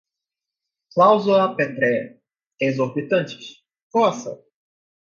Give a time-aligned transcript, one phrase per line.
[0.93, 2.19] cláusula pétrea,
[2.59, 4.43] exorbitantes, coação